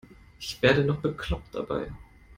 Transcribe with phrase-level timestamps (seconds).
[0.39, 1.91] Ich werde noch bekloppt dabei.